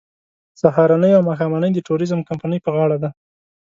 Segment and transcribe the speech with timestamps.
[0.61, 3.09] سهارنۍ او ماښامنۍ د ټوریزم کمپنۍ په غاړه ده.